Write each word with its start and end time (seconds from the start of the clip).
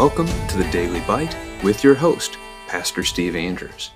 welcome 0.00 0.26
to 0.48 0.56
the 0.56 0.66
Daily 0.70 1.00
Bite 1.00 1.36
with 1.62 1.84
your 1.84 1.94
host, 1.94 2.38
Pastor 2.68 3.04
Steve 3.04 3.36
Andrews. 3.36 3.90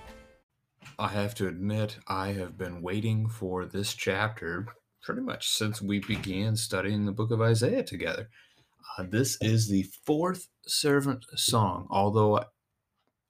I 0.98 1.08
have 1.08 1.34
to 1.36 1.48
admit, 1.48 1.96
I 2.06 2.32
have 2.32 2.58
been 2.58 2.82
waiting 2.82 3.26
for 3.26 3.64
this 3.64 3.94
chapter 3.94 4.66
pretty 5.02 5.22
much 5.22 5.48
since 5.48 5.80
we 5.80 6.00
began 6.00 6.56
studying 6.56 7.06
the 7.06 7.12
book 7.12 7.30
of 7.30 7.40
Isaiah 7.40 7.82
together. 7.82 8.28
Uh, 8.98 9.04
this 9.08 9.38
is 9.40 9.70
the 9.70 9.86
fourth 10.04 10.48
servant 10.66 11.24
song, 11.36 11.86
although 11.88 12.44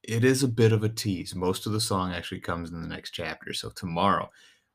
it 0.03 0.25
is 0.25 0.43
a 0.43 0.49
bit 0.49 0.73
of 0.73 0.83
a 0.83 0.89
tease. 0.89 1.33
Most 1.33 1.65
of 1.65 1.71
the 1.71 1.79
song 1.79 2.11
actually 2.11 2.41
comes 2.41 2.71
in 2.71 2.81
the 2.81 2.89
next 2.89 3.11
chapter, 3.11 3.53
so 3.53 3.69
tomorrow. 3.69 4.29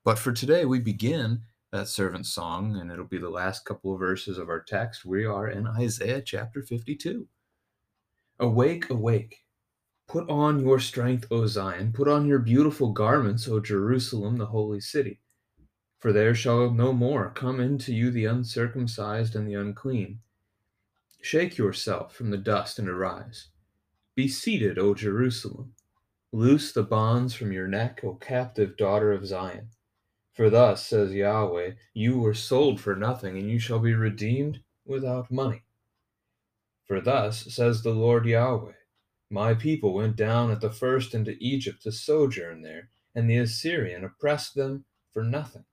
But 0.07 0.19
for 0.19 0.33
today, 0.33 0.65
we 0.65 0.81
begin 0.81 1.43
that 1.71 1.89
servant 1.89 2.25
song, 2.25 2.79
and 2.81 2.91
it'll 2.91 3.05
be 3.05 3.19
the 3.19 3.29
last 3.29 3.67
couple 3.67 3.93
of 3.93 4.01
verses 4.01 4.39
of 4.39 4.49
our 4.49 4.63
text. 4.63 5.05
We 5.05 5.27
are 5.27 5.49
in 5.49 5.67
Isaiah 5.67 6.23
chapter 6.23 6.63
52. 6.63 7.29
Awake, 8.41 8.89
awake. 8.89 9.45
Put 10.09 10.31
on 10.31 10.61
your 10.61 10.81
strength, 10.81 11.27
O 11.31 11.47
Zion. 11.47 11.93
Put 11.93 12.09
on 12.09 12.27
your 12.27 12.39
beautiful 12.39 12.91
garments, 12.91 13.47
O 13.47 13.61
Jerusalem, 13.61 14.39
the 14.39 14.47
holy 14.47 14.81
city. 14.81 15.21
For 15.99 16.11
there 16.11 16.35
shall 16.35 16.71
no 16.71 16.95
more 16.95 17.31
come 17.31 17.61
into 17.61 17.93
you 17.93 18.11
the 18.11 18.25
uncircumcised 18.25 19.37
and 19.37 19.47
the 19.47 19.53
unclean. 19.53 20.21
Shake 21.21 21.59
yourself 21.59 22.15
from 22.15 22.31
the 22.31 22.39
dust 22.39 22.79
and 22.79 22.89
arise. 22.89 23.49
Be 24.17 24.27
seated, 24.27 24.79
O 24.79 24.95
Jerusalem. 24.95 25.75
Loose 26.33 26.73
the 26.73 26.83
bonds 26.83 27.35
from 27.35 27.53
your 27.53 27.69
neck, 27.69 28.01
O 28.03 28.15
captive 28.15 28.79
daughter 28.79 29.13
of 29.13 29.27
Zion. 29.27 29.69
For 30.33 30.49
thus 30.49 30.87
says 30.87 31.13
Yahweh, 31.13 31.73
You 31.93 32.19
were 32.19 32.33
sold 32.33 32.81
for 32.81 32.97
nothing, 32.97 33.37
and 33.37 33.51
you 33.51 33.59
shall 33.59 33.81
be 33.81 33.93
redeemed 33.93 34.63
without 34.87 35.31
money. 35.31 35.65
For 36.91 37.01
thus 37.01 37.55
says 37.55 37.85
the 37.85 37.95
Lord 37.95 38.27
Yahweh, 38.27 38.73
My 39.31 39.55
people 39.55 39.95
went 39.95 40.17
down 40.17 40.51
at 40.51 40.61
the 40.61 40.73
first 40.73 41.15
into 41.15 41.37
Egypt 41.39 41.85
to 41.85 41.93
sojourn 41.93 42.63
there, 42.63 42.91
and 43.15 43.31
the 43.31 43.37
Assyrian 43.37 44.03
oppressed 44.03 44.57
them 44.57 44.87
for 45.13 45.23
nothing. 45.23 45.67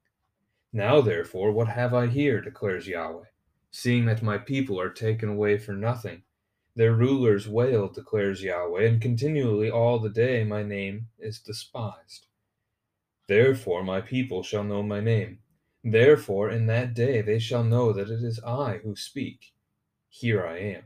Now 0.72 1.02
therefore, 1.02 1.52
what 1.52 1.70
have 1.70 1.92
I 1.92 2.06
here, 2.06 2.40
declares 2.40 2.88
Yahweh, 2.88 3.26
seeing 3.72 4.06
that 4.06 4.22
my 4.22 4.38
people 4.38 4.80
are 4.80 4.92
taken 4.92 5.28
away 5.28 5.58
for 5.58 5.74
nothing? 5.74 6.22
Their 6.76 6.94
rulers 6.94 7.50
wail, 7.50 7.88
declares 7.88 8.44
Yahweh, 8.44 8.86
and 8.86 9.02
continually 9.02 9.72
all 9.72 9.98
the 9.98 10.12
day 10.12 10.44
my 10.44 10.62
name 10.62 11.08
is 11.18 11.40
despised. 11.40 12.28
Therefore 13.28 13.84
my 13.84 14.02
people 14.02 14.44
shall 14.44 14.64
know 14.64 14.84
my 14.84 15.00
name. 15.00 15.40
Therefore 15.84 16.52
in 16.52 16.68
that 16.68 16.94
day 16.94 17.24
they 17.24 17.40
shall 17.40 17.64
know 17.64 17.92
that 17.92 18.12
it 18.12 18.22
is 18.22 18.40
I 18.42 18.82
who 18.84 18.96
speak. 18.96 19.56
Here 20.10 20.46
I 20.46 20.60
am. 20.60 20.84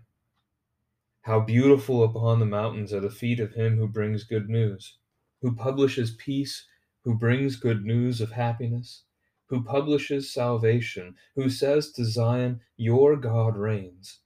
How 1.24 1.40
beautiful 1.40 2.04
upon 2.04 2.40
the 2.40 2.46
mountains 2.48 2.92
are 2.92 3.00
the 3.00 3.12
feet 3.12 3.40
of 3.40 3.54
him 3.54 3.78
who 3.78 3.88
brings 3.88 4.24
good 4.24 4.50
news, 4.50 4.98
who 5.42 5.56
publishes 5.56 6.16
peace, 6.16 6.66
who 7.04 7.16
brings 7.16 7.58
good 7.58 7.86
news 7.86 8.22
of 8.22 8.32
happiness, 8.32 9.04
who 9.48 9.64
publishes 9.64 10.34
salvation, 10.34 11.16
who 11.36 11.50
says 11.50 11.92
to 11.92 12.06
Zion, 12.06 12.62
Your 12.76 13.16
God 13.18 13.56
reigns. 13.56 14.20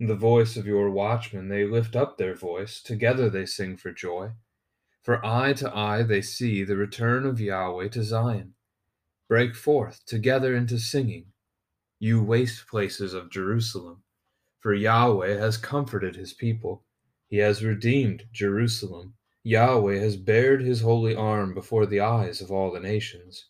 The 0.00 0.16
voice 0.16 0.56
of 0.56 0.66
your 0.66 0.90
watchmen 0.90 1.48
they 1.48 1.64
lift 1.64 1.94
up 1.94 2.18
their 2.18 2.34
voice, 2.34 2.82
together 2.82 3.30
they 3.30 3.46
sing 3.46 3.76
for 3.76 3.92
joy. 3.92 4.30
For 5.02 5.24
eye 5.24 5.52
to 5.54 5.74
eye 5.76 6.02
they 6.02 6.22
see 6.22 6.64
the 6.64 6.76
return 6.76 7.24
of 7.24 7.40
Yahweh 7.40 7.88
to 7.90 8.02
Zion. 8.02 8.54
Break 9.28 9.54
forth 9.54 10.04
together 10.06 10.56
into 10.56 10.78
singing, 10.78 11.26
you 12.00 12.22
waste 12.22 12.66
places 12.66 13.14
of 13.14 13.30
Jerusalem. 13.30 14.02
For 14.60 14.74
Yahweh 14.74 15.36
has 15.38 15.56
comforted 15.56 16.16
his 16.16 16.32
people, 16.32 16.84
he 17.26 17.38
has 17.38 17.64
redeemed 17.64 18.28
Jerusalem. 18.32 19.14
Yahweh 19.42 19.98
has 19.98 20.16
bared 20.16 20.62
his 20.62 20.82
holy 20.82 21.14
arm 21.14 21.54
before 21.54 21.86
the 21.86 22.00
eyes 22.00 22.40
of 22.40 22.50
all 22.50 22.70
the 22.70 22.80
nations, 22.80 23.48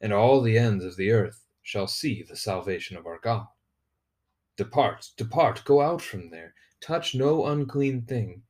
and 0.00 0.12
all 0.12 0.40
the 0.40 0.56
ends 0.56 0.84
of 0.84 0.96
the 0.96 1.10
earth 1.10 1.44
shall 1.62 1.86
see 1.86 2.22
the 2.22 2.36
salvation 2.36 2.96
of 2.96 3.06
our 3.06 3.18
God. 3.18 3.48
Depart, 4.56 5.10
depart, 5.16 5.64
go 5.64 5.80
out 5.80 6.00
from 6.00 6.30
there, 6.30 6.54
touch 6.80 7.14
no 7.14 7.46
unclean 7.46 8.02
thing, 8.02 8.42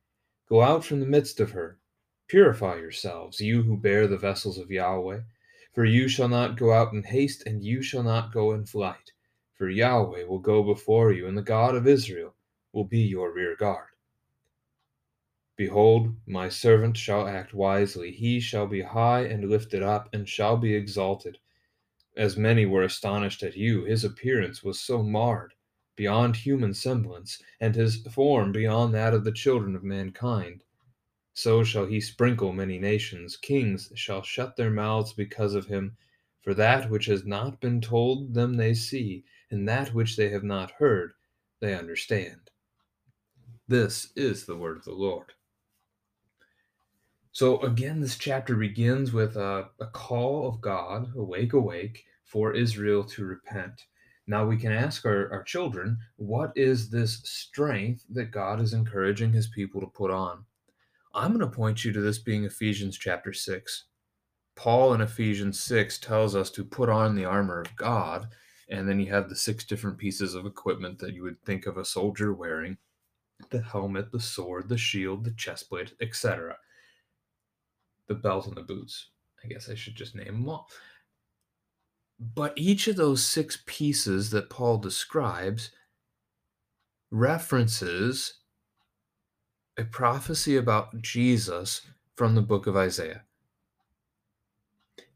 go 0.47 0.61
out 0.61 0.85
from 0.85 0.99
the 0.99 1.05
midst 1.05 1.39
of 1.39 1.51
her 1.51 1.79
Purify 2.27 2.77
yourselves, 2.77 3.39
you 3.39 3.63
who 3.63 3.77
bear 3.77 4.07
the 4.07 4.17
vessels 4.17 4.57
of 4.57 4.71
Yahweh. 4.71 5.21
For 5.73 5.83
you 5.83 6.07
shall 6.07 6.29
not 6.29 6.57
go 6.57 6.71
out 6.71 6.93
in 6.93 7.03
haste, 7.03 7.45
and 7.45 7.63
you 7.63 7.81
shall 7.81 8.03
not 8.03 8.31
go 8.31 8.53
in 8.53 8.65
flight. 8.65 9.12
For 9.63 9.69
Yahweh 9.69 10.25
will 10.25 10.39
go 10.39 10.61
before 10.61 11.13
you, 11.13 11.25
and 11.25 11.37
the 11.37 11.41
God 11.41 11.73
of 11.73 11.87
Israel 11.87 12.35
will 12.73 12.83
be 12.83 12.99
your 12.99 13.31
rear 13.31 13.55
guard. 13.55 13.91
Behold, 15.55 16.13
my 16.25 16.49
servant 16.49 16.97
shall 16.97 17.29
act 17.29 17.53
wisely. 17.53 18.11
He 18.11 18.41
shall 18.41 18.67
be 18.67 18.81
high 18.81 19.21
and 19.21 19.49
lifted 19.49 19.81
up, 19.81 20.09
and 20.11 20.27
shall 20.27 20.57
be 20.57 20.75
exalted. 20.75 21.37
As 22.17 22.35
many 22.35 22.65
were 22.65 22.83
astonished 22.83 23.41
at 23.41 23.55
you, 23.55 23.85
his 23.85 24.03
appearance 24.03 24.63
was 24.63 24.81
so 24.81 25.01
marred, 25.01 25.53
beyond 25.95 26.35
human 26.35 26.73
semblance, 26.73 27.41
and 27.61 27.73
his 27.73 28.05
form 28.07 28.51
beyond 28.51 28.93
that 28.93 29.13
of 29.13 29.23
the 29.23 29.31
children 29.31 29.77
of 29.77 29.83
mankind. 29.85 30.65
So 31.35 31.63
shall 31.63 31.85
he 31.85 32.01
sprinkle 32.01 32.51
many 32.51 32.79
nations. 32.79 33.37
Kings 33.37 33.93
shall 33.95 34.23
shut 34.23 34.57
their 34.57 34.71
mouths 34.71 35.13
because 35.13 35.55
of 35.55 35.67
him. 35.67 35.95
For 36.43 36.53
that 36.53 36.89
which 36.89 37.05
has 37.05 37.25
not 37.25 37.61
been 37.61 37.79
told 37.79 38.33
them 38.33 38.55
they 38.57 38.73
see, 38.73 39.23
and 39.49 39.67
that 39.67 39.93
which 39.93 40.17
they 40.17 40.29
have 40.29 40.43
not 40.43 40.71
heard 40.71 41.13
they 41.61 41.73
understand. 41.73 42.51
This 43.67 44.11
is 44.17 44.45
the 44.45 44.57
word 44.57 44.75
of 44.75 44.83
the 44.83 44.91
Lord. 44.91 45.31
So 47.31 47.61
again, 47.61 48.01
this 48.01 48.17
chapter 48.17 48.55
begins 48.55 49.13
with 49.13 49.37
a, 49.37 49.69
a 49.79 49.87
call 49.87 50.47
of 50.47 50.59
God, 50.59 51.15
awake, 51.15 51.53
awake, 51.53 52.03
for 52.25 52.53
Israel 52.53 53.05
to 53.05 53.25
repent. 53.25 53.81
Now 54.27 54.45
we 54.45 54.57
can 54.57 54.71
ask 54.71 55.05
our, 55.05 55.31
our 55.31 55.43
children, 55.43 55.97
what 56.17 56.51
is 56.55 56.89
this 56.89 57.21
strength 57.23 58.03
that 58.09 58.31
God 58.31 58.61
is 58.61 58.73
encouraging 58.73 59.31
his 59.31 59.47
people 59.47 59.79
to 59.81 59.87
put 59.87 60.11
on? 60.11 60.43
I'm 61.13 61.31
going 61.37 61.39
to 61.39 61.55
point 61.55 61.85
you 61.85 61.93
to 61.93 62.01
this 62.01 62.19
being 62.19 62.43
Ephesians 62.43 62.97
chapter 62.97 63.31
6. 63.31 63.85
Paul 64.55 64.93
in 64.93 65.01
Ephesians 65.01 65.59
6 65.59 65.97
tells 65.99 66.35
us 66.35 66.49
to 66.51 66.63
put 66.63 66.89
on 66.89 67.15
the 67.15 67.25
armor 67.25 67.61
of 67.61 67.75
God, 67.75 68.27
and 68.69 68.87
then 68.87 68.99
you 68.99 69.11
have 69.11 69.29
the 69.29 69.35
six 69.35 69.63
different 69.63 69.97
pieces 69.97 70.35
of 70.35 70.45
equipment 70.45 70.99
that 70.99 71.13
you 71.13 71.23
would 71.23 71.41
think 71.43 71.65
of 71.65 71.77
a 71.77 71.85
soldier 71.85 72.33
wearing 72.33 72.77
the 73.49 73.61
helmet, 73.61 74.11
the 74.11 74.19
sword, 74.19 74.69
the 74.69 74.77
shield, 74.77 75.23
the 75.23 75.31
chest 75.31 75.69
plate, 75.69 75.93
etc. 76.01 76.55
The 78.07 78.15
belt 78.15 78.47
and 78.47 78.55
the 78.55 78.61
boots. 78.61 79.09
I 79.43 79.47
guess 79.47 79.69
I 79.69 79.75
should 79.75 79.95
just 79.95 80.15
name 80.15 80.25
them 80.25 80.49
all. 80.49 80.69
But 82.19 82.53
each 82.55 82.87
of 82.87 82.95
those 82.95 83.25
six 83.25 83.61
pieces 83.65 84.29
that 84.31 84.49
Paul 84.49 84.77
describes 84.77 85.71
references 87.11 88.39
a 89.77 89.83
prophecy 89.83 90.55
about 90.55 91.01
Jesus 91.01 91.81
from 92.15 92.35
the 92.35 92.41
book 92.41 92.67
of 92.67 92.77
Isaiah. 92.77 93.23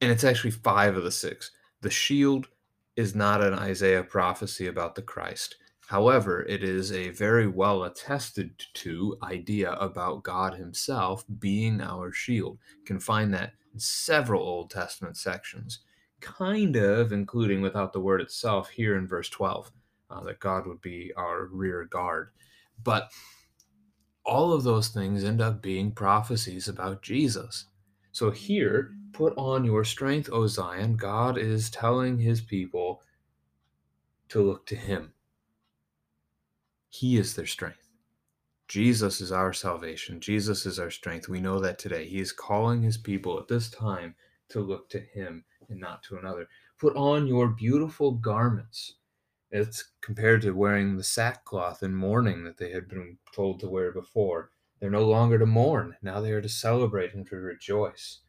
And 0.01 0.11
it's 0.11 0.23
actually 0.23 0.51
five 0.51 0.95
of 0.95 1.03
the 1.03 1.11
six. 1.11 1.51
The 1.81 1.89
shield 1.89 2.47
is 2.95 3.15
not 3.15 3.43
an 3.43 3.53
Isaiah 3.53 4.03
prophecy 4.03 4.67
about 4.67 4.95
the 4.95 5.01
Christ. 5.01 5.55
However, 5.87 6.43
it 6.43 6.63
is 6.63 6.91
a 6.91 7.11
very 7.11 7.47
well 7.47 7.83
attested 7.83 8.51
to 8.73 9.17
idea 9.23 9.71
about 9.73 10.23
God 10.23 10.55
Himself 10.55 11.23
being 11.39 11.79
our 11.79 12.11
shield. 12.11 12.57
You 12.79 12.83
can 12.83 12.99
find 12.99 13.33
that 13.33 13.53
in 13.73 13.79
several 13.79 14.41
Old 14.41 14.69
Testament 14.69 15.15
sections, 15.15 15.79
kind 16.19 16.75
of 16.75 17.13
including 17.13 17.61
without 17.61 17.93
the 17.93 18.01
word 18.01 18.19
itself 18.19 18.69
here 18.69 18.97
in 18.97 19.07
verse 19.07 19.29
12, 19.29 19.71
uh, 20.09 20.23
that 20.23 20.39
God 20.41 20.67
would 20.67 20.81
be 20.81 21.13
our 21.15 21.45
rear 21.45 21.85
guard. 21.85 22.31
But 22.83 23.09
all 24.25 24.51
of 24.51 24.63
those 24.63 24.89
things 24.89 25.23
end 25.23 25.39
up 25.39 25.61
being 25.61 25.91
prophecies 25.93 26.67
about 26.67 27.01
Jesus. 27.01 27.65
So 28.11 28.29
here, 28.29 28.91
put 29.13 29.33
on 29.37 29.63
your 29.63 29.83
strength, 29.83 30.29
O 30.31 30.47
Zion. 30.47 30.95
God 30.95 31.37
is 31.37 31.69
telling 31.69 32.19
his 32.19 32.41
people 32.41 33.01
to 34.29 34.41
look 34.41 34.65
to 34.67 34.75
him. 34.75 35.13
He 36.89 37.17
is 37.17 37.35
their 37.35 37.45
strength. 37.45 37.87
Jesus 38.67 39.21
is 39.21 39.31
our 39.31 39.53
salvation. 39.53 40.19
Jesus 40.19 40.65
is 40.65 40.79
our 40.79 40.91
strength. 40.91 41.29
We 41.29 41.39
know 41.39 41.59
that 41.59 41.79
today. 41.79 42.05
He 42.05 42.19
is 42.19 42.31
calling 42.31 42.81
his 42.81 42.97
people 42.97 43.39
at 43.39 43.47
this 43.47 43.69
time 43.69 44.15
to 44.49 44.59
look 44.59 44.89
to 44.89 44.99
him 44.99 45.45
and 45.69 45.79
not 45.79 46.03
to 46.03 46.17
another. 46.17 46.47
Put 46.77 46.95
on 46.95 47.27
your 47.27 47.47
beautiful 47.47 48.11
garments. 48.11 48.95
It's 49.51 49.91
compared 50.01 50.41
to 50.41 50.51
wearing 50.51 50.97
the 50.97 51.03
sackcloth 51.03 51.81
and 51.81 51.95
mourning 51.95 52.43
that 52.43 52.57
they 52.57 52.71
had 52.71 52.89
been 52.89 53.17
told 53.33 53.61
to 53.61 53.69
wear 53.69 53.93
before. 53.93 54.51
They're 54.79 54.89
no 54.89 55.05
longer 55.05 55.39
to 55.39 55.45
mourn. 55.45 55.95
Now 56.01 56.19
they 56.19 56.31
are 56.31 56.41
to 56.41 56.49
celebrate 56.49 57.13
and 57.13 57.25
to 57.27 57.37
rejoice. 57.37 58.19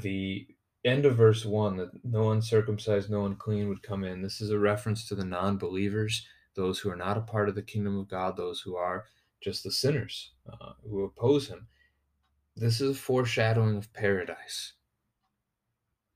The 0.00 0.46
end 0.84 1.04
of 1.04 1.16
verse 1.16 1.44
1 1.44 1.76
that 1.78 1.90
no 2.04 2.30
uncircumcised, 2.30 3.10
no 3.10 3.26
unclean 3.26 3.68
would 3.68 3.82
come 3.82 4.04
in. 4.04 4.22
This 4.22 4.40
is 4.40 4.50
a 4.50 4.58
reference 4.58 5.08
to 5.08 5.14
the 5.14 5.24
non 5.24 5.58
believers 5.58 6.26
those 6.56 6.78
who 6.78 6.90
are 6.90 6.96
not 6.96 7.18
a 7.18 7.20
part 7.20 7.48
of 7.48 7.54
the 7.54 7.62
kingdom 7.62 7.98
of 7.98 8.08
God, 8.08 8.36
those 8.36 8.60
who 8.60 8.76
are 8.76 9.04
just 9.40 9.62
the 9.62 9.70
sinners 9.70 10.32
uh, 10.50 10.72
who 10.82 11.04
oppose 11.04 11.48
him. 11.48 11.68
This 12.56 12.80
is 12.80 12.96
a 12.96 13.00
foreshadowing 13.00 13.76
of 13.76 13.92
paradise. 13.92 14.72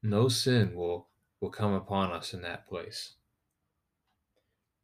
No 0.02 0.28
sin 0.28 0.74
will, 0.74 1.08
will 1.40 1.50
come 1.50 1.74
upon 1.74 2.10
us 2.10 2.32
in 2.32 2.40
that 2.42 2.66
place. 2.66 3.12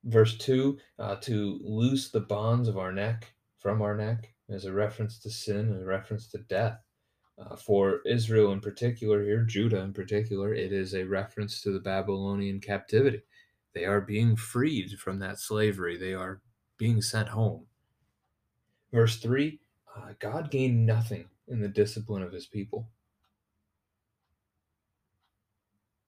Verse 0.04 0.36
2 0.36 0.78
uh, 0.98 1.16
to 1.16 1.58
loose 1.64 2.10
the 2.10 2.20
bonds 2.20 2.68
of 2.68 2.76
our 2.76 2.92
neck 2.92 3.32
from 3.58 3.80
our 3.80 3.96
neck 3.96 4.34
is 4.48 4.64
a 4.64 4.72
reference 4.72 5.18
to 5.20 5.30
sin, 5.30 5.72
and 5.72 5.82
a 5.82 5.86
reference 5.86 6.28
to 6.28 6.38
death. 6.38 6.78
Uh, 7.38 7.54
for 7.54 8.00
Israel 8.06 8.52
in 8.52 8.60
particular, 8.60 9.22
here, 9.22 9.42
Judah 9.42 9.80
in 9.80 9.92
particular, 9.92 10.54
it 10.54 10.72
is 10.72 10.94
a 10.94 11.04
reference 11.04 11.60
to 11.60 11.70
the 11.70 11.80
Babylonian 11.80 12.60
captivity. 12.60 13.20
They 13.74 13.84
are 13.84 14.00
being 14.00 14.36
freed 14.36 14.98
from 14.98 15.18
that 15.18 15.38
slavery, 15.38 15.98
they 15.98 16.14
are 16.14 16.40
being 16.78 17.02
sent 17.02 17.28
home. 17.28 17.66
Verse 18.92 19.18
3 19.18 19.60
uh, 19.96 20.12
God 20.18 20.50
gained 20.50 20.86
nothing 20.86 21.26
in 21.48 21.60
the 21.60 21.68
discipline 21.68 22.22
of 22.22 22.32
his 22.32 22.46
people. 22.46 22.88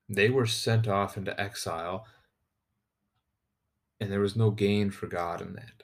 They 0.08 0.31
were 0.31 0.46
sent 0.46 0.88
off 0.88 1.16
into 1.19 1.38
exile, 1.38 2.06
and 4.00 4.10
there 4.10 4.20
was 4.20 4.36
no 4.36 4.50
gain 4.50 4.90
for 4.90 5.06
God 5.06 5.42
in 5.42 5.52
that. 5.54 5.82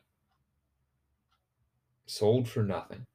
Sold 2.06 2.48
for 2.48 2.62
nothing. 2.62 3.06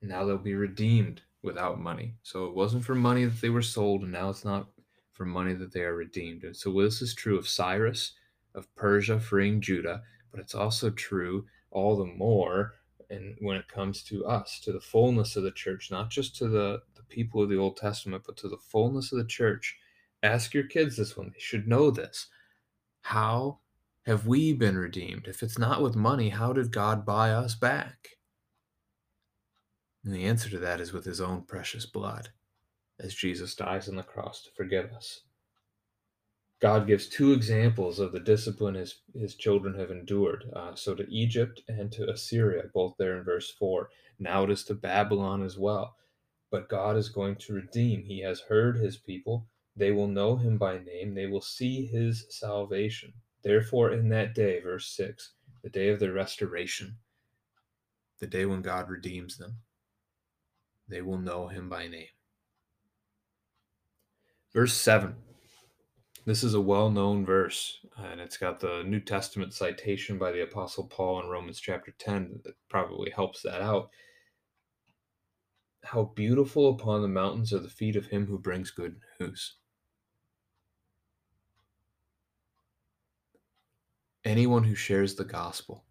Now 0.00 0.24
they'll 0.24 0.38
be 0.38 0.54
redeemed 0.54 1.22
without 1.42 1.80
money. 1.80 2.14
So 2.22 2.46
it 2.46 2.54
wasn't 2.54 2.84
for 2.84 2.94
money 2.94 3.24
that 3.24 3.40
they 3.40 3.50
were 3.50 3.62
sold, 3.62 4.02
and 4.02 4.12
now 4.12 4.30
it's 4.30 4.44
not 4.44 4.68
for 5.12 5.24
money 5.24 5.54
that 5.54 5.72
they 5.72 5.82
are 5.82 5.94
redeemed. 5.94 6.44
And 6.44 6.56
so 6.56 6.72
this 6.72 7.02
is 7.02 7.14
true 7.14 7.38
of 7.38 7.48
Cyrus, 7.48 8.12
of 8.54 8.72
Persia 8.76 9.20
freeing 9.20 9.60
Judah, 9.60 10.02
but 10.30 10.40
it's 10.40 10.54
also 10.54 10.90
true 10.90 11.46
all 11.70 11.96
the 11.96 12.06
more 12.06 12.74
and 13.10 13.36
when 13.40 13.56
it 13.56 13.68
comes 13.68 14.02
to 14.04 14.26
us, 14.26 14.60
to 14.60 14.72
the 14.72 14.80
fullness 14.80 15.36
of 15.36 15.42
the 15.42 15.50
church, 15.50 15.90
not 15.90 16.10
just 16.10 16.36
to 16.36 16.48
the, 16.48 16.82
the 16.94 17.02
people 17.04 17.42
of 17.42 17.48
the 17.48 17.56
Old 17.56 17.76
Testament, 17.76 18.22
but 18.26 18.36
to 18.38 18.48
the 18.48 18.58
fullness 18.58 19.12
of 19.12 19.18
the 19.18 19.24
church. 19.24 19.76
Ask 20.22 20.52
your 20.52 20.64
kids 20.64 20.96
this 20.96 21.16
one. 21.16 21.30
They 21.32 21.40
should 21.40 21.66
know 21.66 21.90
this. 21.90 22.26
How 23.00 23.60
have 24.04 24.26
we 24.26 24.52
been 24.52 24.76
redeemed? 24.76 25.26
If 25.26 25.42
it's 25.42 25.58
not 25.58 25.82
with 25.82 25.96
money, 25.96 26.28
how 26.28 26.52
did 26.52 26.72
God 26.72 27.06
buy 27.06 27.30
us 27.30 27.54
back? 27.54 28.17
And 30.04 30.14
the 30.14 30.24
answer 30.24 30.48
to 30.50 30.58
that 30.58 30.80
is 30.80 30.92
with 30.92 31.04
his 31.04 31.20
own 31.20 31.42
precious 31.42 31.86
blood, 31.86 32.30
as 32.98 33.14
Jesus 33.14 33.54
dies 33.54 33.88
on 33.88 33.96
the 33.96 34.02
cross 34.02 34.42
to 34.42 34.50
forgive 34.56 34.92
us. 34.92 35.22
God 36.60 36.88
gives 36.88 37.08
two 37.08 37.32
examples 37.32 38.00
of 38.00 38.10
the 38.10 38.18
discipline 38.18 38.74
his, 38.74 39.00
his 39.14 39.36
children 39.36 39.78
have 39.78 39.92
endured. 39.92 40.50
Uh, 40.52 40.74
so 40.74 40.94
to 40.94 41.08
Egypt 41.08 41.62
and 41.68 41.92
to 41.92 42.10
Assyria, 42.10 42.64
both 42.74 42.94
there 42.98 43.16
in 43.16 43.24
verse 43.24 43.50
4. 43.52 43.88
Now 44.18 44.42
it 44.42 44.50
is 44.50 44.64
to 44.64 44.74
Babylon 44.74 45.44
as 45.44 45.56
well. 45.56 45.96
But 46.50 46.68
God 46.68 46.96
is 46.96 47.10
going 47.10 47.36
to 47.36 47.52
redeem. 47.52 48.02
He 48.02 48.20
has 48.22 48.40
heard 48.40 48.76
his 48.76 48.96
people. 48.96 49.46
They 49.76 49.92
will 49.92 50.08
know 50.08 50.34
him 50.36 50.58
by 50.58 50.78
name. 50.78 51.14
They 51.14 51.26
will 51.26 51.40
see 51.40 51.86
his 51.86 52.26
salvation. 52.30 53.12
Therefore, 53.44 53.92
in 53.92 54.08
that 54.08 54.34
day, 54.34 54.60
verse 54.60 54.88
6, 54.96 55.34
the 55.62 55.70
day 55.70 55.90
of 55.90 56.00
the 56.00 56.12
restoration, 56.12 56.96
the 58.18 58.26
day 58.26 58.46
when 58.46 58.62
God 58.62 58.88
redeems 58.88 59.36
them, 59.36 59.58
they 60.88 61.02
will 61.02 61.18
know 61.18 61.48
him 61.48 61.68
by 61.68 61.88
name. 61.88 62.06
Verse 64.52 64.74
7 64.74 65.16
this 66.28 66.44
is 66.44 66.52
a 66.52 66.60
well 66.60 66.90
known 66.90 67.24
verse, 67.24 67.78
and 67.96 68.20
it's 68.20 68.36
got 68.36 68.60
the 68.60 68.82
New 68.86 69.00
Testament 69.00 69.54
citation 69.54 70.18
by 70.18 70.30
the 70.30 70.42
Apostle 70.42 70.86
Paul 70.86 71.22
in 71.22 71.30
Romans 71.30 71.58
chapter 71.58 71.94
10 71.98 72.40
that 72.44 72.52
probably 72.68 73.10
helps 73.10 73.40
that 73.40 73.62
out. 73.62 73.88
How 75.84 76.12
beautiful 76.14 76.68
upon 76.68 77.00
the 77.00 77.08
mountains 77.08 77.54
are 77.54 77.60
the 77.60 77.70
feet 77.70 77.96
of 77.96 78.08
him 78.08 78.26
who 78.26 78.38
brings 78.38 78.70
good 78.70 78.96
news. 79.18 79.54
Anyone 84.22 84.64
who 84.64 84.74
shares 84.74 85.14
the 85.14 85.24
gospel. 85.24 85.86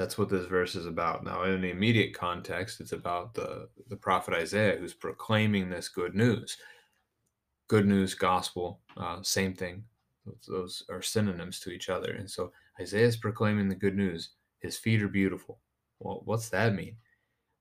That's 0.00 0.16
what 0.16 0.30
this 0.30 0.46
verse 0.46 0.76
is 0.76 0.86
about. 0.86 1.24
Now, 1.24 1.42
in 1.42 1.60
the 1.60 1.68
immediate 1.68 2.14
context, 2.14 2.80
it's 2.80 2.92
about 2.92 3.34
the, 3.34 3.68
the 3.88 3.96
prophet 3.96 4.32
Isaiah 4.32 4.78
who's 4.78 4.94
proclaiming 4.94 5.68
this 5.68 5.90
good 5.90 6.14
news 6.14 6.56
good 7.68 7.86
news, 7.86 8.14
gospel, 8.14 8.80
uh, 8.96 9.22
same 9.22 9.54
thing. 9.54 9.84
Those 10.48 10.82
are 10.88 11.02
synonyms 11.02 11.60
to 11.60 11.70
each 11.70 11.90
other. 11.90 12.12
And 12.12 12.28
so 12.28 12.50
Isaiah 12.80 13.06
is 13.06 13.16
proclaiming 13.16 13.68
the 13.68 13.74
good 13.74 13.94
news. 13.94 14.30
His 14.60 14.78
feet 14.78 15.02
are 15.02 15.08
beautiful. 15.08 15.60
Well, 15.98 16.22
what's 16.24 16.48
that 16.48 16.74
mean? 16.74 16.96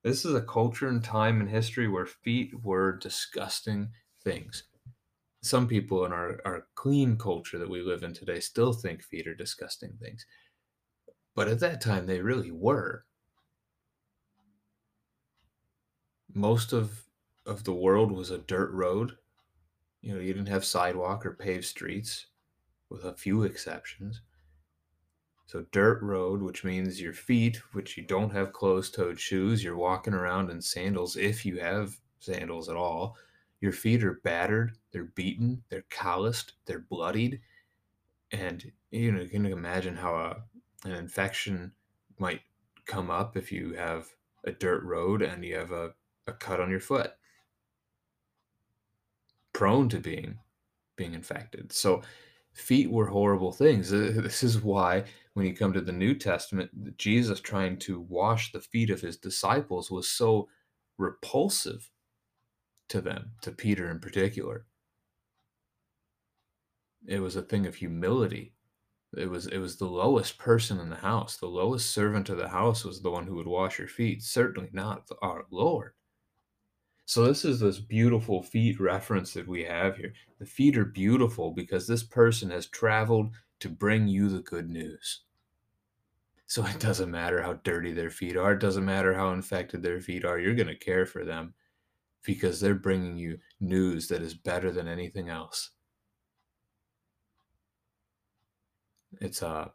This 0.04 0.24
is 0.24 0.34
a 0.34 0.42
culture 0.42 0.88
and 0.88 1.04
time 1.04 1.42
in 1.42 1.48
history 1.48 1.90
where 1.90 2.06
feet 2.06 2.54
were 2.64 2.98
disgusting 2.98 3.90
things. 4.24 4.64
Some 5.44 5.68
people 5.68 6.06
in 6.06 6.14
our, 6.14 6.40
our 6.46 6.68
clean 6.76 7.18
culture 7.18 7.60
that 7.60 7.70
we 7.70 7.82
live 7.82 8.04
in 8.04 8.14
today 8.14 8.40
still 8.40 8.72
think 8.72 9.04
feet 9.04 9.28
are 9.28 9.36
disgusting 9.36 9.92
things. 10.02 10.26
But 11.36 11.48
at 11.48 11.60
that 11.60 11.82
time, 11.82 12.06
they 12.06 12.22
really 12.22 12.52
were. 12.52 13.06
Most 16.34 16.74
of, 16.74 17.04
of 17.46 17.64
the 17.64 17.74
world 17.74 18.12
was 18.12 18.30
a 18.30 18.38
dirt 18.38 18.72
road 18.72 19.18
you 20.02 20.14
know, 20.14 20.20
you 20.20 20.34
didn't 20.34 20.48
have 20.48 20.66
sidewalk 20.66 21.26
or 21.26 21.34
paved 21.34 21.66
streets, 21.66 22.28
with 22.90 23.04
a 23.04 23.14
few 23.14 23.44
exceptions. 23.44 24.22
So, 25.46 25.66
dirt 25.72 26.02
road, 26.02 26.42
which 26.42 26.64
means 26.64 27.02
your 27.02 27.14
feet, 27.14 27.58
which 27.74 27.98
you 27.98 28.04
don't 28.04 28.32
have 28.32 28.54
closed 28.54 28.94
toed 28.94 29.20
shoes, 29.20 29.64
you're 29.64 29.76
walking 29.76 30.14
around 30.14 30.52
in 30.52 30.62
sandals 30.62 31.18
if 31.18 31.46
you 31.46 31.60
have 31.60 32.00
sandals 32.20 32.70
at 32.70 32.76
all. 32.76 33.18
Your 33.62 33.72
feet 33.72 34.04
are 34.04 34.22
battered, 34.24 34.74
they're 34.92 35.12
beaten, 35.16 35.64
they're 35.70 35.86
calloused, 35.90 36.54
they're 36.66 36.86
bloodied. 36.90 37.42
And 38.32 38.72
you 38.92 39.12
know, 39.12 39.22
you 39.22 39.28
can 39.30 39.46
imagine 39.46 39.96
how 39.96 40.16
a, 40.16 40.44
an 40.86 40.92
infection 40.92 41.74
might 42.18 42.42
come 42.86 43.10
up 43.10 43.38
if 43.38 43.52
you 43.52 43.74
have 43.74 44.08
a 44.46 44.52
dirt 44.52 44.84
road 44.84 45.22
and 45.22 45.44
you 45.44 45.56
have 45.56 45.72
a, 45.72 45.94
a 46.28 46.34
cut 46.34 46.60
on 46.60 46.70
your 46.70 46.80
foot 46.80 47.14
prone 49.54 49.90
to 49.90 50.00
being 50.00 50.38
being 50.96 51.14
infected. 51.14 51.72
So 51.72 52.02
feet 52.54 52.90
were 52.90 53.08
horrible 53.08 53.52
things. 53.52 53.90
This 53.90 54.44
is 54.44 54.62
why 54.62 55.06
when 55.34 55.46
you 55.46 55.54
come 55.54 55.74
to 55.74 55.82
the 55.82 55.92
New 55.92 56.14
Testament, 56.14 56.98
Jesus 56.98 57.40
trying 57.40 57.78
to 57.80 58.02
wash 58.02 58.52
the 58.52 58.60
feet 58.62 58.90
of 58.90 59.02
his 59.02 59.18
disciples 59.18 59.92
was 59.92 60.10
so 60.10 60.50
repulsive 60.98 61.90
to 62.90 63.02
them, 63.02 63.32
to 63.42 63.52
Peter 63.52 63.90
in 63.90 64.00
particular. 64.00 64.66
It 67.08 67.20
was 67.20 67.36
a 67.36 67.42
thing 67.42 67.66
of 67.66 67.76
humility. 67.76 68.54
It 69.18 69.30
was 69.30 69.48
it 69.48 69.58
was 69.58 69.78
the 69.78 69.88
lowest 69.88 70.38
person 70.38 70.80
in 70.80 70.90
the 70.90 70.96
house. 70.96 71.38
The 71.38 71.48
lowest 71.48 71.92
servant 71.92 72.30
of 72.30 72.38
the 72.38 72.50
house 72.50 72.86
was 72.86 73.02
the 73.02 73.10
one 73.10 73.26
who 73.26 73.36
would 73.36 73.48
wash 73.48 73.80
your 73.80 73.88
feet, 73.88 74.22
certainly 74.22 74.70
not 74.72 75.10
our 75.22 75.46
Lord. 75.50 75.94
So 77.06 77.26
this 77.26 77.44
is 77.44 77.60
this 77.60 77.80
beautiful 77.80 78.44
feet 78.44 78.80
reference 78.80 79.34
that 79.34 79.48
we 79.48 79.64
have 79.64 79.98
here. 79.98 80.14
The 80.38 80.46
feet 80.46 80.78
are 80.78 80.86
beautiful 80.86 81.52
because 81.52 81.88
this 81.88 82.04
person 82.04 82.52
has 82.52 82.68
traveled 82.68 83.34
to 83.62 83.70
bring 83.70 84.08
you 84.08 84.30
the 84.30 84.42
good 84.42 84.70
news. 84.70 85.24
So 86.46 86.64
it 86.66 86.80
doesn't 86.80 87.10
matter 87.10 87.42
how 87.42 87.54
dirty 87.64 87.94
their 87.94 88.12
feet 88.12 88.38
are, 88.38 88.54
it 88.54 88.60
doesn't 88.60 88.86
matter 88.86 89.14
how 89.16 89.32
infected 89.32 89.82
their 89.82 90.02
feet 90.02 90.24
are, 90.24 90.40
you're 90.40 90.54
going 90.54 90.68
to 90.68 90.76
care 90.76 91.08
for 91.08 91.26
them 91.26 91.56
because 92.24 92.60
they're 92.60 92.76
bringing 92.76 93.18
you 93.18 93.40
news 93.60 94.08
that 94.10 94.22
is 94.22 94.34
better 94.36 94.72
than 94.72 94.88
anything 94.88 95.30
else. 95.30 95.72
It's 99.20 99.42
a 99.42 99.72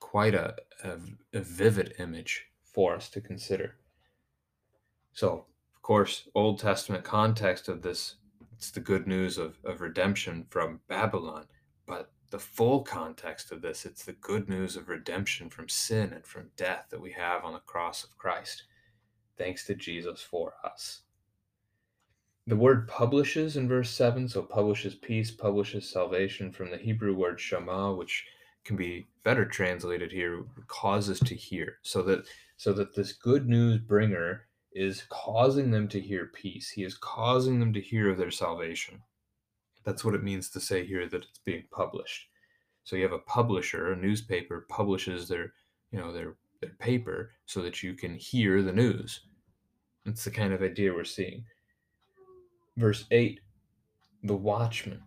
quite 0.00 0.34
a, 0.34 0.56
a, 0.84 0.98
a 1.32 1.40
vivid 1.40 1.94
image 1.98 2.46
for 2.64 2.94
us 2.94 3.08
to 3.08 3.20
consider. 3.20 3.76
So, 5.12 5.46
of 5.74 5.82
course, 5.82 6.28
Old 6.34 6.58
Testament 6.58 7.04
context 7.04 7.68
of 7.68 7.82
this, 7.82 8.16
it's 8.56 8.70
the 8.70 8.80
good 8.80 9.06
news 9.06 9.38
of, 9.38 9.58
of 9.64 9.80
redemption 9.80 10.46
from 10.50 10.80
Babylon. 10.88 11.46
But 11.86 12.10
the 12.30 12.38
full 12.38 12.82
context 12.82 13.52
of 13.52 13.62
this, 13.62 13.84
it's 13.84 14.04
the 14.04 14.12
good 14.12 14.48
news 14.48 14.76
of 14.76 14.88
redemption 14.88 15.50
from 15.50 15.68
sin 15.68 16.12
and 16.12 16.26
from 16.26 16.50
death 16.56 16.86
that 16.90 17.00
we 17.00 17.12
have 17.12 17.44
on 17.44 17.52
the 17.52 17.60
cross 17.60 18.04
of 18.04 18.16
Christ. 18.18 18.64
Thanks 19.36 19.66
to 19.66 19.74
Jesus 19.74 20.20
for 20.20 20.54
us. 20.64 21.02
The 22.46 22.56
word 22.56 22.88
publishes 22.88 23.56
in 23.56 23.68
verse 23.68 23.90
7, 23.90 24.28
so 24.28 24.42
publishes 24.42 24.96
peace, 24.96 25.30
publishes 25.30 25.88
salvation 25.88 26.50
from 26.50 26.70
the 26.70 26.76
Hebrew 26.76 27.14
word 27.14 27.38
shama, 27.38 27.94
which 27.94 28.26
can 28.64 28.76
be 28.76 29.06
better 29.24 29.44
translated 29.44 30.10
here, 30.10 30.44
causes 30.66 31.20
to 31.20 31.34
hear. 31.34 31.78
So 31.82 32.02
that 32.02 32.24
so 32.56 32.72
that 32.72 32.94
this 32.94 33.12
good 33.12 33.48
news 33.48 33.78
bringer 33.78 34.46
is 34.72 35.04
causing 35.08 35.70
them 35.70 35.88
to 35.88 36.00
hear 36.00 36.26
peace. 36.34 36.70
He 36.70 36.82
is 36.84 36.96
causing 36.96 37.60
them 37.60 37.72
to 37.72 37.80
hear 37.80 38.10
of 38.10 38.18
their 38.18 38.30
salvation. 38.30 39.02
That's 39.84 40.04
what 40.04 40.14
it 40.14 40.22
means 40.22 40.48
to 40.50 40.60
say 40.60 40.84
here 40.84 41.08
that 41.08 41.24
it's 41.24 41.40
being 41.44 41.64
published. 41.70 42.28
So 42.84 42.96
you 42.96 43.02
have 43.02 43.12
a 43.12 43.18
publisher, 43.18 43.92
a 43.92 43.96
newspaper 43.96 44.66
publishes 44.68 45.28
their, 45.28 45.52
you 45.90 45.98
know, 45.98 46.12
their 46.12 46.36
their 46.60 46.70
paper 46.78 47.32
so 47.46 47.62
that 47.62 47.82
you 47.82 47.94
can 47.94 48.14
hear 48.14 48.62
the 48.62 48.72
news. 48.72 49.20
That's 50.04 50.24
the 50.24 50.30
kind 50.30 50.52
of 50.52 50.62
idea 50.62 50.92
we're 50.92 51.04
seeing. 51.04 51.44
Verse 52.76 53.04
8 53.10 53.40
The 54.22 54.34
watchman. 54.34 55.02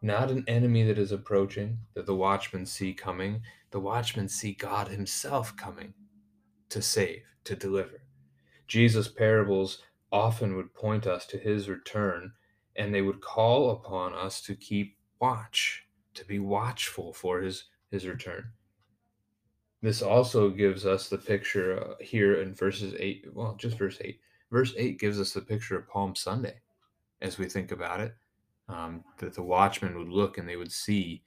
Not 0.00 0.30
an 0.30 0.44
enemy 0.48 0.82
that 0.84 0.98
is 0.98 1.12
approaching, 1.12 1.78
that 1.94 2.06
the 2.06 2.14
watchmen 2.14 2.66
see 2.66 2.92
coming. 2.94 3.42
The 3.70 3.80
watchmen 3.80 4.28
see 4.28 4.54
God 4.54 4.88
Himself 4.88 5.56
coming 5.56 5.94
to 6.70 6.80
save, 6.82 7.22
to 7.44 7.54
deliver. 7.54 8.02
Jesus' 8.66 9.08
parables 9.08 9.82
often 10.10 10.56
would 10.56 10.74
point 10.74 11.06
us 11.06 11.26
to 11.26 11.38
His 11.38 11.68
return, 11.68 12.32
and 12.76 12.94
they 12.94 13.02
would 13.02 13.20
call 13.20 13.70
upon 13.70 14.14
us 14.14 14.40
to 14.42 14.54
keep 14.54 14.96
watch, 15.20 15.84
to 16.14 16.24
be 16.24 16.38
watchful 16.38 17.12
for 17.12 17.42
His, 17.42 17.64
his 17.90 18.06
return. 18.06 18.52
This 19.82 20.00
also 20.00 20.48
gives 20.48 20.86
us 20.86 21.08
the 21.08 21.18
picture 21.18 21.78
uh, 21.78 21.94
here 22.00 22.40
in 22.40 22.54
verses 22.54 22.94
8, 22.98 23.26
well, 23.34 23.54
just 23.56 23.76
verse 23.76 23.98
8. 24.00 24.18
Verse 24.52 24.74
8 24.76 25.00
gives 25.00 25.18
us 25.18 25.32
the 25.32 25.40
picture 25.40 25.78
of 25.78 25.88
Palm 25.88 26.14
Sunday 26.14 26.60
as 27.22 27.38
we 27.38 27.46
think 27.46 27.72
about 27.72 28.00
it 28.00 28.14
um, 28.68 29.02
that 29.16 29.34
the 29.34 29.42
watchmen 29.42 29.96
would 29.96 30.10
look 30.10 30.36
and 30.36 30.46
they 30.46 30.56
would 30.56 30.70
see 30.70 31.22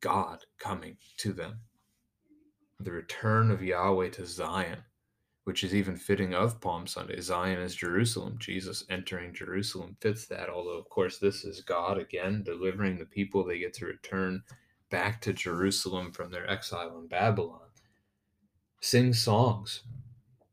God 0.00 0.38
coming 0.58 0.96
to 1.18 1.34
them. 1.34 1.60
The 2.80 2.90
return 2.90 3.50
of 3.50 3.62
Yahweh 3.62 4.10
to 4.10 4.24
Zion, 4.24 4.78
which 5.44 5.62
is 5.62 5.74
even 5.74 5.96
fitting 5.96 6.32
of 6.32 6.58
Palm 6.58 6.86
Sunday. 6.86 7.20
Zion 7.20 7.60
is 7.60 7.74
Jerusalem. 7.74 8.36
Jesus 8.38 8.84
entering 8.88 9.34
Jerusalem 9.34 9.96
fits 10.00 10.26
that, 10.26 10.48
although, 10.48 10.78
of 10.78 10.88
course, 10.88 11.18
this 11.18 11.44
is 11.44 11.60
God 11.60 11.98
again 11.98 12.44
delivering 12.44 12.96
the 12.96 13.04
people. 13.04 13.44
They 13.44 13.58
get 13.58 13.74
to 13.74 13.86
return 13.86 14.42
back 14.90 15.20
to 15.22 15.34
Jerusalem 15.34 16.12
from 16.12 16.30
their 16.30 16.48
exile 16.48 16.98
in 16.98 17.08
Babylon. 17.08 17.60
Sing 18.80 19.12
songs. 19.12 19.82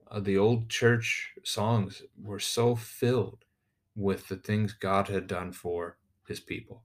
Uh, 0.09 0.19
the 0.19 0.38
old 0.38 0.69
church 0.69 1.33
songs 1.43 2.03
were 2.21 2.39
so 2.39 2.75
filled 2.75 3.45
with 3.95 4.27
the 4.27 4.35
things 4.35 4.74
God 4.74 5.07
had 5.07 5.27
done 5.27 5.51
for 5.51 5.97
his 6.27 6.39
people. 6.39 6.83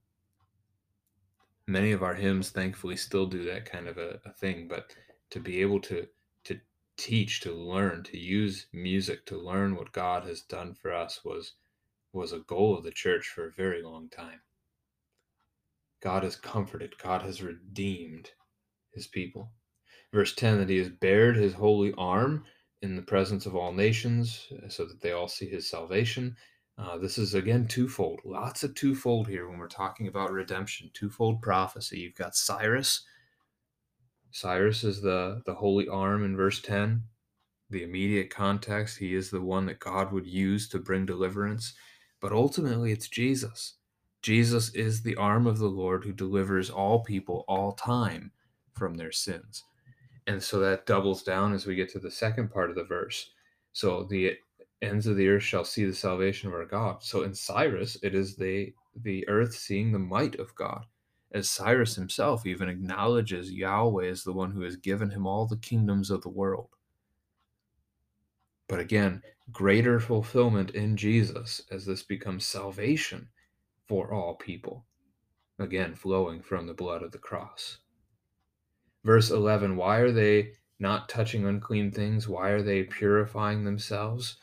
Many 1.66 1.92
of 1.92 2.02
our 2.02 2.14
hymns, 2.14 2.50
thankfully, 2.50 2.96
still 2.96 3.26
do 3.26 3.44
that 3.44 3.70
kind 3.70 3.88
of 3.88 3.98
a, 3.98 4.20
a 4.24 4.32
thing, 4.32 4.68
but 4.68 4.94
to 5.30 5.40
be 5.40 5.60
able 5.60 5.80
to 5.82 6.06
to 6.44 6.58
teach, 6.96 7.40
to 7.40 7.52
learn, 7.52 8.02
to 8.04 8.18
use 8.18 8.66
music 8.72 9.26
to 9.26 9.38
learn 9.38 9.76
what 9.76 9.92
God 9.92 10.24
has 10.24 10.42
done 10.42 10.74
for 10.74 10.92
us 10.92 11.24
was 11.24 11.54
was 12.12 12.32
a 12.32 12.40
goal 12.40 12.76
of 12.76 12.84
the 12.84 12.90
church 12.90 13.28
for 13.28 13.46
a 13.46 13.52
very 13.52 13.82
long 13.82 14.08
time. 14.08 14.40
God 16.02 16.24
has 16.24 16.34
comforted, 16.36 16.98
God 16.98 17.22
has 17.22 17.42
redeemed 17.42 18.30
his 18.92 19.06
people. 19.06 19.52
Verse 20.12 20.34
10 20.34 20.58
that 20.58 20.68
he 20.68 20.78
has 20.78 20.88
bared 20.88 21.36
his 21.36 21.54
holy 21.54 21.92
arm 21.96 22.44
in 22.82 22.96
the 22.96 23.02
presence 23.02 23.46
of 23.46 23.54
all 23.54 23.72
nations 23.72 24.48
so 24.68 24.84
that 24.84 25.00
they 25.00 25.12
all 25.12 25.28
see 25.28 25.48
his 25.48 25.68
salvation 25.68 26.36
uh, 26.80 26.96
this 26.96 27.18
is 27.18 27.34
again 27.34 27.66
twofold. 27.66 28.20
Lots 28.24 28.64
of 28.64 28.74
twofold 28.74 29.28
here 29.28 29.46
when 29.46 29.58
we're 29.58 29.68
talking 29.68 30.08
about 30.08 30.32
redemption. 30.32 30.90
Twofold 30.94 31.42
prophecy. 31.42 32.00
You've 32.00 32.14
got 32.14 32.34
Cyrus. 32.34 33.04
Cyrus 34.30 34.82
is 34.82 35.02
the 35.02 35.42
the 35.44 35.54
holy 35.54 35.88
arm 35.88 36.24
in 36.24 36.36
verse 36.36 36.62
ten. 36.62 37.02
The 37.68 37.82
immediate 37.82 38.30
context. 38.30 38.98
He 38.98 39.14
is 39.14 39.30
the 39.30 39.42
one 39.42 39.66
that 39.66 39.78
God 39.78 40.10
would 40.10 40.26
use 40.26 40.68
to 40.70 40.78
bring 40.78 41.04
deliverance. 41.04 41.74
But 42.18 42.32
ultimately, 42.32 42.92
it's 42.92 43.08
Jesus. 43.08 43.74
Jesus 44.22 44.70
is 44.74 45.02
the 45.02 45.16
arm 45.16 45.46
of 45.46 45.58
the 45.58 45.68
Lord 45.68 46.04
who 46.04 46.12
delivers 46.12 46.70
all 46.70 47.00
people 47.04 47.44
all 47.46 47.72
time 47.72 48.32
from 48.72 48.94
their 48.94 49.12
sins. 49.12 49.64
And 50.30 50.40
so 50.40 50.60
that 50.60 50.86
doubles 50.86 51.24
down 51.24 51.52
as 51.52 51.66
we 51.66 51.74
get 51.74 51.90
to 51.90 51.98
the 51.98 52.08
second 52.08 52.52
part 52.52 52.70
of 52.70 52.76
the 52.76 52.84
verse. 52.84 53.32
So 53.72 54.04
the 54.04 54.36
ends 54.80 55.08
of 55.08 55.16
the 55.16 55.26
earth 55.26 55.42
shall 55.42 55.64
see 55.64 55.84
the 55.84 55.92
salvation 55.92 56.46
of 56.46 56.54
our 56.54 56.66
God. 56.66 57.02
So 57.02 57.24
in 57.24 57.34
Cyrus, 57.34 57.98
it 58.04 58.14
is 58.14 58.36
the 58.36 58.72
the 59.02 59.28
earth 59.28 59.52
seeing 59.52 59.90
the 59.90 59.98
might 59.98 60.36
of 60.36 60.54
God. 60.54 60.86
As 61.32 61.50
Cyrus 61.50 61.96
himself 61.96 62.46
even 62.46 62.68
acknowledges 62.68 63.50
Yahweh 63.50 64.06
as 64.06 64.22
the 64.22 64.32
one 64.32 64.52
who 64.52 64.60
has 64.60 64.76
given 64.76 65.10
him 65.10 65.26
all 65.26 65.48
the 65.48 65.56
kingdoms 65.56 66.12
of 66.12 66.22
the 66.22 66.28
world. 66.28 66.68
But 68.68 68.78
again, 68.78 69.24
greater 69.50 69.98
fulfillment 69.98 70.70
in 70.76 70.96
Jesus 70.96 71.60
as 71.72 71.84
this 71.84 72.04
becomes 72.04 72.46
salvation 72.46 73.28
for 73.88 74.14
all 74.14 74.36
people. 74.36 74.84
Again, 75.58 75.96
flowing 75.96 76.40
from 76.40 76.68
the 76.68 76.74
blood 76.74 77.02
of 77.02 77.10
the 77.10 77.18
cross. 77.18 77.79
Verse 79.04 79.30
11 79.30 79.76
Why 79.76 79.98
are 79.98 80.12
they 80.12 80.52
not 80.78 81.08
touching 81.08 81.46
unclean 81.46 81.90
things? 81.90 82.28
Why 82.28 82.50
are 82.50 82.62
they 82.62 82.82
purifying 82.82 83.64
themselves? 83.64 84.36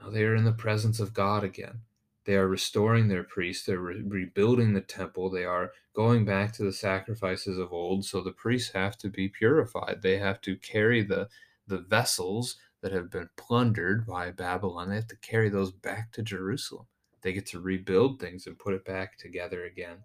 Now 0.00 0.10
they 0.10 0.24
are 0.24 0.34
in 0.34 0.44
the 0.44 0.52
presence 0.52 1.00
of 1.00 1.14
God 1.14 1.44
again. 1.44 1.80
They 2.24 2.36
are 2.36 2.48
restoring 2.48 3.08
their 3.08 3.24
priests. 3.24 3.66
They're 3.66 3.78
re- 3.78 4.02
rebuilding 4.02 4.72
the 4.72 4.80
temple. 4.80 5.30
They 5.30 5.44
are 5.44 5.72
going 5.94 6.24
back 6.24 6.52
to 6.54 6.62
the 6.64 6.72
sacrifices 6.72 7.58
of 7.58 7.72
old. 7.72 8.04
So 8.04 8.20
the 8.20 8.32
priests 8.32 8.72
have 8.72 8.96
to 8.98 9.08
be 9.08 9.28
purified. 9.28 10.00
They 10.02 10.18
have 10.18 10.40
to 10.42 10.56
carry 10.56 11.02
the, 11.02 11.28
the 11.66 11.78
vessels 11.78 12.56
that 12.82 12.92
have 12.92 13.10
been 13.10 13.30
plundered 13.36 14.06
by 14.06 14.30
Babylon. 14.32 14.90
They 14.90 14.96
have 14.96 15.08
to 15.08 15.16
carry 15.16 15.48
those 15.48 15.72
back 15.72 16.12
to 16.12 16.22
Jerusalem. 16.22 16.86
They 17.22 17.32
get 17.32 17.46
to 17.46 17.60
rebuild 17.60 18.20
things 18.20 18.46
and 18.46 18.58
put 18.58 18.74
it 18.74 18.84
back 18.84 19.18
together 19.18 19.64
again. 19.64 19.98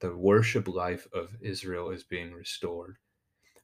The 0.00 0.16
worship 0.16 0.68
life 0.68 1.06
of 1.12 1.36
Israel 1.40 1.90
is 1.90 2.02
being 2.04 2.32
restored. 2.32 2.98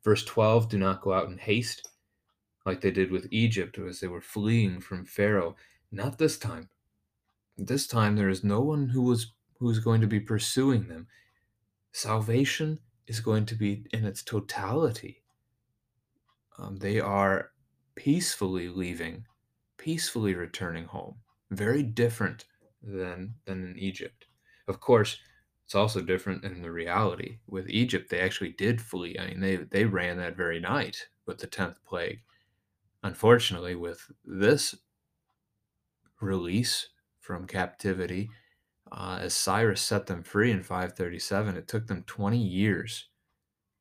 Verse 0.08 0.24
12 0.24 0.70
Do 0.70 0.78
not 0.78 1.02
go 1.02 1.12
out 1.12 1.28
in 1.28 1.36
haste 1.36 1.90
like 2.64 2.80
they 2.80 2.90
did 2.90 3.10
with 3.10 3.28
Egypt 3.30 3.76
as 3.76 4.00
they 4.00 4.08
were 4.08 4.22
fleeing 4.22 4.80
from 4.80 5.04
Pharaoh. 5.04 5.54
Not 5.92 6.16
this 6.16 6.38
time. 6.38 6.70
This 7.58 7.86
time 7.86 8.16
there 8.16 8.30
is 8.30 8.42
no 8.42 8.62
one 8.62 8.88
who 8.88 9.02
was 9.02 9.34
who 9.58 9.68
is 9.68 9.80
going 9.80 10.00
to 10.00 10.06
be 10.06 10.18
pursuing 10.18 10.88
them. 10.88 11.08
Salvation 11.92 12.78
is 13.06 13.20
going 13.20 13.44
to 13.44 13.54
be 13.54 13.84
in 13.92 14.06
its 14.06 14.22
totality. 14.22 15.24
Um, 16.56 16.76
they 16.76 17.00
are 17.00 17.50
peacefully 17.94 18.70
leaving, 18.70 19.26
peacefully 19.76 20.34
returning 20.34 20.86
home. 20.86 21.16
Very 21.50 21.82
different 21.82 22.46
than 22.82 23.34
than 23.44 23.62
in 23.62 23.78
Egypt. 23.78 24.24
Of 24.68 24.80
course, 24.80 25.18
it's 25.68 25.75
also 25.75 26.00
different 26.00 26.44
in 26.44 26.62
the 26.62 26.72
reality. 26.72 27.40
With 27.46 27.68
Egypt, 27.68 28.08
they 28.08 28.20
actually 28.20 28.52
did 28.52 28.80
flee. 28.80 29.18
I 29.20 29.26
mean, 29.26 29.40
they 29.40 29.56
they 29.56 29.84
ran 29.84 30.16
that 30.16 30.34
very 30.34 30.58
night 30.58 31.08
with 31.26 31.40
the 31.40 31.46
tenth 31.46 31.84
plague. 31.84 32.22
Unfortunately, 33.02 33.75
with 33.75 34.10
this 34.25 34.75
release 36.22 36.88
from 37.20 37.46
captivity, 37.46 38.30
uh, 38.90 39.18
as 39.20 39.34
Cyrus 39.34 39.82
set 39.82 40.06
them 40.06 40.22
free 40.22 40.50
in 40.52 40.62
537, 40.62 41.58
it 41.58 41.68
took 41.68 41.87
them 41.87 42.02
20 42.04 42.38
years 42.38 43.10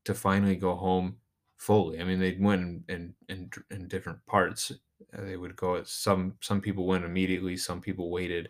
to 0.04 0.14
finally 0.14 0.58
go 0.58 0.76
home 0.76 1.20
fully. 1.56 2.02
I 2.02 2.04
mean, 2.04 2.20
they 2.20 2.36
went 2.38 2.84
in, 2.90 3.16
in, 3.30 3.50
in 3.72 3.88
different 3.88 4.26
parts. 4.26 4.74
They 5.14 5.38
would 5.38 5.56
go, 5.56 5.82
some, 5.86 6.36
some 6.42 6.60
people 6.60 6.86
went 6.86 7.06
immediately, 7.06 7.56
some 7.56 7.80
people 7.80 8.12
waited, 8.12 8.50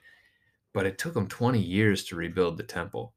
but 0.74 0.88
it 0.88 0.98
took 0.98 1.14
them 1.14 1.28
20 1.28 1.60
years 1.60 2.04
to 2.06 2.16
rebuild 2.16 2.58
the 2.58 2.64
temple, 2.64 3.14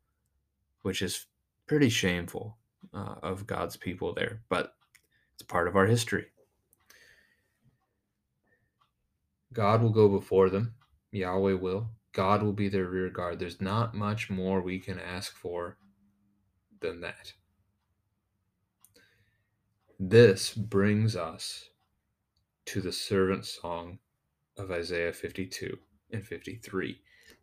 which 0.83 1.03
is 1.03 1.27
pretty 1.67 1.89
shameful 1.89 2.57
uh, 2.95 3.17
of 3.23 3.47
God's 3.47 3.77
people 3.77 4.15
there, 4.15 4.43
but 4.49 4.75
it's 5.35 5.43
part 5.43 5.69
of 5.69 5.77
our 5.77 5.87
history. 5.87 6.27
God 9.53 9.83
will 9.83 9.91
go 9.91 10.09
before 10.09 10.49
them. 10.49 10.75
Yahweh 11.13 11.55
will. 11.55 11.89
God 12.13 12.43
will 12.43 12.53
be 12.53 12.69
their 12.69 12.87
rear 12.87 13.09
guard. 13.09 13.39
There's 13.39 13.61
not 13.61 13.95
much 13.95 14.31
more 14.31 14.61
we 14.61 14.79
can 14.79 14.99
ask 14.99 15.35
for 15.37 15.77
than 16.81 17.01
that. 17.01 17.33
This 19.99 20.55
brings 20.55 21.15
us 21.15 21.69
to 22.67 22.81
the 22.81 22.93
servant 22.93 23.45
song 23.45 23.99
of 24.57 24.71
Isaiah 24.71 25.13
52 25.13 25.77
and 26.13 26.27
53. 26.27 27.01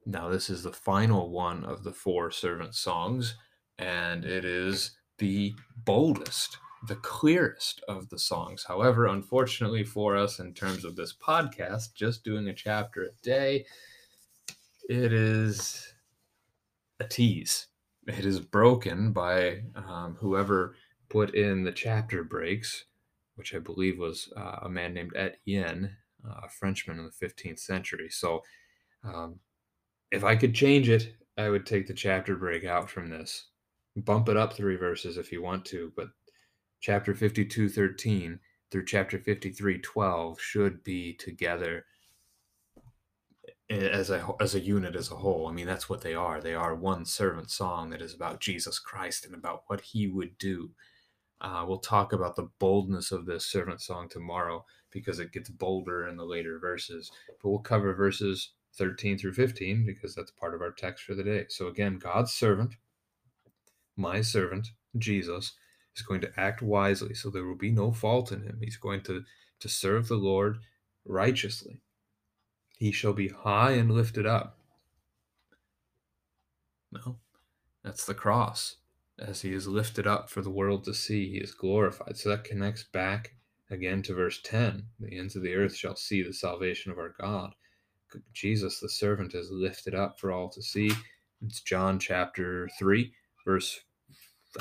Now, 0.10 0.30
this 0.30 0.50
is 0.50 0.64
the 0.64 0.72
final 0.72 1.30
one 1.32 1.66
of 1.66 1.84
the 1.84 1.92
four 1.92 2.32
servant 2.32 2.76
songs, 2.76 3.36
and 3.78 4.24
it 4.24 4.46
is 4.46 4.98
the 5.18 5.54
boldest 5.76 6.58
the 6.88 6.96
clearest 6.98 7.84
of 7.88 8.08
the 8.10 8.20
songs. 8.20 8.64
However, 8.68 9.08
unfortunately 9.08 9.84
for 9.84 10.16
us, 10.16 10.40
in 10.40 10.54
terms 10.54 10.86
of 10.86 10.96
this 10.96 11.14
podcast, 11.14 11.94
just 11.96 12.24
doing 12.24 12.48
a 12.48 12.54
chapter 12.54 13.04
a 13.04 13.24
day, 13.24 13.66
it 14.88 15.12
is 15.12 15.94
a 17.00 17.04
tease. 17.04 17.68
It 18.08 18.26
is 18.26 18.40
broken 18.40 19.12
by 19.12 19.64
um, 19.76 20.18
whoever 20.20 20.76
put 21.10 21.36
in 21.36 21.64
the 21.64 21.72
chapter 21.72 22.24
breaks, 22.24 22.86
which 23.36 23.54
I 23.54 23.60
believe 23.60 23.98
was 23.98 24.32
uh, 24.38 24.60
a 24.62 24.70
man 24.70 24.94
named 24.94 25.14
Etienne, 25.16 25.98
uh, 26.26 26.42
a 26.46 26.50
Frenchman 26.50 27.00
in 27.00 27.06
the 27.06 27.28
15th 27.28 27.60
century. 27.60 28.10
So, 28.10 28.44
um, 29.04 29.40
if 30.12 30.24
I 30.24 30.36
could 30.36 30.54
change 30.54 30.90
it, 30.90 31.16
I 31.38 31.50
would 31.50 31.66
take 31.66 31.88
the 31.88 31.94
chapter 31.94 32.36
break 32.36 32.66
out 32.66 32.90
from 32.90 33.10
this 33.10 33.50
bump 34.06 34.30
it 34.30 34.38
up 34.38 34.54
three 34.54 34.76
verses 34.76 35.18
if 35.18 35.32
you 35.32 35.42
want 35.42 35.66
to, 35.66 35.92
but 35.96 36.10
chapter 36.80 37.16
52 37.16 37.70
13 37.70 38.40
through 38.70 38.86
chapter 38.86 39.18
53 39.18 39.80
12 39.80 40.40
should 40.40 40.84
be 40.84 41.14
together 41.14 41.86
as 43.70 44.10
a 44.10 44.26
as 44.40 44.56
a 44.56 44.60
unit 44.60 44.96
as 44.96 45.12
a 45.12 45.16
whole. 45.16 45.48
I 45.48 45.52
mean, 45.52 45.66
that's 45.66 45.90
what 45.90 46.02
they 46.02 46.14
are. 46.14 46.40
They 46.40 46.54
are 46.54 46.76
one 46.76 47.06
servant 47.06 47.50
song 47.50 47.90
that 47.90 48.02
is 48.02 48.14
about 48.14 48.40
Jesus 48.40 48.80
Christ 48.80 49.26
and 49.26 49.34
about 49.34 49.64
what 49.68 49.82
He 49.82 50.08
would 50.08 50.38
do. 50.38 50.72
Uh, 51.42 51.66
we'll 51.68 51.80
talk 51.80 52.14
about 52.14 52.36
the 52.36 52.50
boldness 52.60 53.12
of 53.12 53.26
this 53.26 53.46
servant 53.46 53.82
song 53.82 54.10
tomorrow 54.10 54.66
because 54.92 55.20
it 55.20 55.34
gets 55.34 55.50
bolder 55.50 56.08
in 56.08 56.18
the 56.18 56.26
later 56.26 56.60
verses. 56.60 57.12
But 57.42 57.50
we'll 57.50 57.60
cover 57.60 57.94
verses 57.94 58.54
13 58.78 59.18
through 59.18 59.34
15 59.34 59.86
because 59.86 60.16
that's 60.16 60.32
part 60.32 60.54
of 60.54 60.62
our 60.62 60.72
text 60.72 61.04
for 61.04 61.16
the 61.16 61.24
day. 61.24 61.46
So 61.50 61.68
again, 61.68 61.98
God's 61.98 62.34
servant, 62.34 62.76
my 63.96 64.22
servant, 64.22 64.70
Jesus, 64.98 65.54
is 65.96 66.04
going 66.04 66.22
to 66.22 66.32
act 66.38 66.62
wisely, 66.62 67.14
so 67.14 67.30
there 67.30 67.46
will 67.46 67.56
be 67.56 67.72
no 67.72 67.92
fault 67.92 68.32
in 68.32 68.44
him. 68.44 68.60
He's 68.62 68.78
going 68.78 69.02
to 69.04 69.24
to 69.60 69.70
serve 69.70 70.08
the 70.08 70.16
Lord 70.16 70.60
righteously 71.04 71.82
he 72.78 72.92
shall 72.92 73.14
be 73.14 73.30
high 73.30 73.72
and 73.72 73.92
lifted 73.92 74.28
up. 74.28 74.60
No, 76.92 77.18
that's 77.84 78.06
the 78.06 78.14
cross. 78.14 78.78
As 79.20 79.42
he 79.42 79.52
is 79.52 79.68
lifted 79.68 80.06
up 80.06 80.30
for 80.30 80.44
the 80.44 80.52
world 80.52 80.84
to 80.84 80.94
see, 80.94 81.28
he 81.28 81.38
is 81.38 81.56
glorified. 81.56 82.18
So 82.18 82.30
that 82.30 82.44
connects 82.44 82.84
back 82.84 83.34
again 83.70 84.04
to 84.04 84.14
verse 84.14 84.40
10 84.44 84.86
the 85.00 85.18
ends 85.18 85.36
of 85.36 85.42
the 85.42 85.56
earth 85.56 85.76
shall 85.76 85.96
see 85.96 86.22
the 86.22 86.34
salvation 86.34 86.92
of 86.92 87.00
our 87.00 87.14
God. 87.20 87.56
Jesus, 88.34 88.80
the 88.80 88.90
servant, 88.90 89.34
is 89.34 89.50
lifted 89.52 89.96
up 89.96 90.20
for 90.20 90.32
all 90.32 90.50
to 90.50 90.62
see. 90.62 90.92
It's 91.46 91.62
John 91.62 92.00
chapter 92.00 92.70
3, 92.80 93.12
verse, 93.46 93.82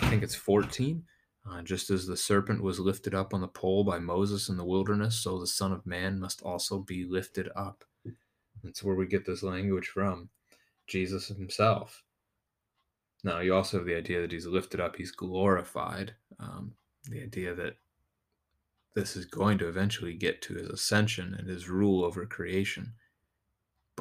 I 0.01 0.09
think 0.09 0.23
it's 0.23 0.35
14. 0.35 1.03
Uh, 1.49 1.63
just 1.63 1.91
as 1.91 2.07
the 2.07 2.17
serpent 2.17 2.61
was 2.61 2.81
lifted 2.81 3.15
up 3.15 3.33
on 3.33 3.41
the 3.41 3.47
pole 3.47 3.85
by 3.85 4.01
Moses 4.01 4.49
in 4.49 4.57
the 4.57 4.65
wilderness, 4.65 5.17
so 5.17 5.39
the 5.39 5.47
Son 5.47 5.73
of 5.73 5.87
Man 5.87 6.19
must 6.19 6.43
also 6.43 6.81
be 6.81 7.05
lifted 7.05 7.49
up. 7.55 7.85
That's 8.65 8.83
where 8.83 8.97
we 8.97 9.07
get 9.07 9.25
this 9.25 9.45
language 9.45 9.87
from. 9.87 10.29
Jesus 10.89 11.29
himself. 11.29 12.03
Now, 13.23 13.41
you 13.41 13.55
also 13.55 13.79
have 13.79 13.87
the 13.87 13.97
idea 13.97 14.21
that 14.21 14.33
he's 14.33 14.47
lifted 14.47 14.81
up, 14.81 14.97
he's 14.97 15.13
glorified. 15.13 16.15
Um, 16.41 16.73
the 17.09 17.23
idea 17.23 17.55
that 17.55 17.77
this 18.95 19.15
is 19.15 19.25
going 19.27 19.59
to 19.59 19.69
eventually 19.69 20.15
get 20.15 20.43
to 20.43 20.55
his 20.55 20.69
ascension 20.69 21.35
and 21.39 21.49
his 21.49 21.69
rule 21.69 22.05
over 22.05 22.27
creation. 22.27 22.93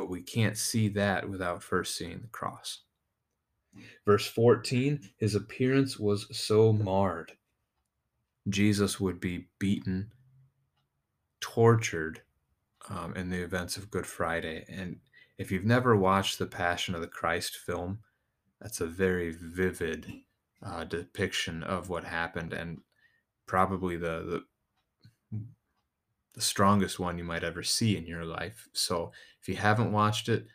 But 0.05 0.11
we 0.11 0.21
can't 0.21 0.55
see 0.55 0.87
that 0.89 1.27
without 1.27 1.63
first 1.63 1.97
seeing 1.97 2.19
the 2.21 2.27
cross. 2.27 2.81
Verse 4.05 4.27
14 4.27 4.99
His 5.17 5.33
appearance 5.33 5.97
was 5.97 6.27
so 6.37 6.71
marred. 6.71 7.31
Jesus 8.47 8.99
would 8.99 9.19
be 9.19 9.47
beaten, 9.57 10.11
tortured, 11.41 12.21
um, 12.87 13.15
in 13.15 13.31
the 13.31 13.41
events 13.41 13.77
of 13.77 13.89
Good 13.89 14.05
Friday. 14.05 14.63
And 14.69 14.97
if 15.39 15.51
you've 15.51 15.65
never 15.65 15.95
watched 15.95 16.37
the 16.37 16.45
Passion 16.45 16.93
of 16.93 17.01
the 17.01 17.07
Christ 17.07 17.57
film, 17.57 17.97
that's 18.61 18.81
a 18.81 18.85
very 18.85 19.31
vivid 19.31 20.05
uh, 20.63 20.83
depiction 20.83 21.63
of 21.63 21.89
what 21.89 22.03
happened, 22.03 22.53
and 22.53 22.81
probably 23.47 23.95
the, 23.95 24.21
the 24.23 24.43
the 26.35 26.41
strongest 26.41 26.99
one 26.99 27.17
you 27.17 27.23
might 27.23 27.43
ever 27.43 27.63
see 27.63 27.97
in 27.97 28.05
your 28.05 28.25
life. 28.25 28.67
So 28.73 29.11
if 29.41 29.47
you 29.47 29.55
haven't 29.55 29.93
watched 29.93 30.29
it, 30.29 30.45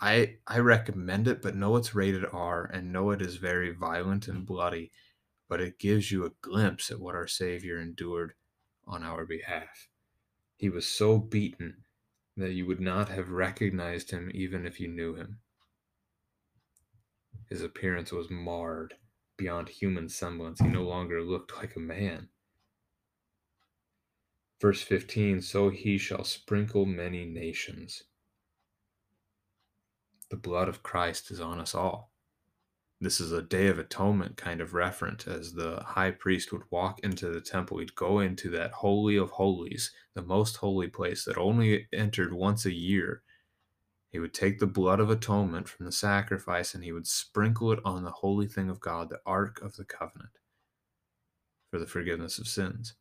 I 0.00 0.36
I 0.46 0.60
recommend 0.60 1.26
it, 1.26 1.42
but 1.42 1.56
know 1.56 1.76
it's 1.76 1.94
rated 1.94 2.24
R 2.32 2.64
and 2.64 2.92
know 2.92 3.10
it 3.10 3.20
is 3.20 3.36
very 3.36 3.72
violent 3.74 4.28
and 4.28 4.46
bloody, 4.46 4.92
but 5.48 5.60
it 5.60 5.80
gives 5.80 6.12
you 6.12 6.24
a 6.24 6.32
glimpse 6.40 6.90
at 6.90 7.00
what 7.00 7.16
our 7.16 7.26
Savior 7.26 7.80
endured 7.80 8.34
on 8.86 9.02
our 9.02 9.26
behalf. 9.26 9.88
He 10.56 10.68
was 10.68 10.86
so 10.86 11.18
beaten 11.18 11.84
that 12.36 12.52
you 12.52 12.66
would 12.66 12.80
not 12.80 13.08
have 13.08 13.30
recognized 13.30 14.12
him 14.12 14.30
even 14.32 14.66
if 14.66 14.78
you 14.78 14.86
knew 14.86 15.14
him. 15.14 15.40
His 17.46 17.62
appearance 17.62 18.12
was 18.12 18.30
marred 18.30 18.94
beyond 19.36 19.68
human 19.68 20.08
semblance. 20.08 20.60
He 20.60 20.68
no 20.68 20.82
longer 20.82 21.22
looked 21.22 21.56
like 21.56 21.74
a 21.74 21.80
man. 21.80 22.28
Verse 24.60 24.82
15 24.82 25.42
So 25.42 25.70
he 25.70 25.98
shall 25.98 26.24
sprinkle 26.24 26.84
many 26.84 27.24
nations. 27.24 28.04
The 30.30 30.36
blood 30.36 30.68
of 30.68 30.82
Christ 30.82 31.30
is 31.30 31.40
on 31.40 31.60
us 31.60 31.74
all. 31.74 32.12
This 33.00 33.20
is 33.20 33.30
a 33.30 33.42
day 33.42 33.68
of 33.68 33.78
atonement 33.78 34.36
kind 34.36 34.60
of 34.60 34.74
reference 34.74 35.28
as 35.28 35.52
the 35.52 35.80
high 35.86 36.10
priest 36.10 36.52
would 36.52 36.64
walk 36.70 36.98
into 37.04 37.28
the 37.28 37.40
temple. 37.40 37.78
He'd 37.78 37.94
go 37.94 38.18
into 38.18 38.50
that 38.50 38.72
holy 38.72 39.16
of 39.16 39.30
holies 39.30 39.92
the 40.14 40.22
most 40.22 40.56
holy 40.56 40.88
place 40.88 41.24
that 41.24 41.38
only 41.38 41.86
entered 41.92 42.34
once 42.34 42.66
a 42.66 42.74
year. 42.74 43.22
He 44.10 44.18
would 44.18 44.34
take 44.34 44.58
the 44.58 44.66
blood 44.66 44.98
of 44.98 45.10
atonement 45.10 45.68
from 45.68 45.86
the 45.86 45.92
sacrifice 45.92 46.74
and 46.74 46.82
he 46.82 46.90
would 46.90 47.06
sprinkle 47.06 47.70
it 47.70 47.78
on 47.84 48.02
the 48.02 48.10
holy 48.10 48.48
thing 48.48 48.68
of 48.68 48.80
god 48.80 49.10
the 49.10 49.20
ark 49.24 49.60
of 49.62 49.76
the 49.76 49.84
covenant 49.84 50.38
for 51.70 51.78
the 51.78 51.86
forgiveness 51.86 52.38
of 52.38 52.48
sins 52.48 52.94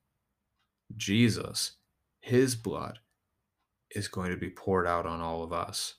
jesus 0.95 1.73
his 2.19 2.56
blood 2.56 3.00
is 3.91 4.08
going 4.08 4.32
to 4.32 4.38
be 4.38 4.50
poured 4.50 4.88
out 4.88 5.06
on 5.06 5.21
all 5.21 5.43
of 5.43 5.54
us 5.54 5.95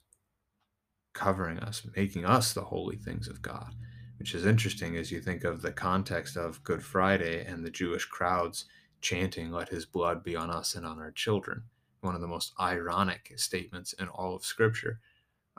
covering 1.19 1.59
us, 1.59 1.87
making 1.97 2.25
us 2.25 2.53
the 2.53 2.63
holy 2.63 2.97
things 2.97 3.27
of 3.27 3.43
God, 3.43 3.75
which 4.21 4.35
is 4.35 4.47
interesting 4.47 4.97
as 4.97 5.11
you 5.11 5.21
think 5.21 5.43
of 5.43 5.63
the 5.63 5.73
context 5.73 6.37
of 6.37 6.63
Good 6.63 6.83
Friday 6.83 7.45
and 7.45 7.65
the 7.65 7.71
Jewish 7.71 8.05
crowds 8.05 8.67
chanting, 9.01 9.51
Let 9.51 9.69
his 9.69 9.85
blood 9.85 10.23
be 10.23 10.37
on 10.37 10.49
us 10.49 10.77
and 10.77 10.87
on 10.87 11.01
our 11.01 11.11
children. 11.11 11.65
One 12.03 12.15
of 12.15 12.21
the 12.21 12.29
most 12.29 12.53
ironic 12.61 13.33
statements 13.35 13.95
in 13.95 14.07
all 14.07 14.37
of 14.37 14.45
Scripture, 14.45 15.01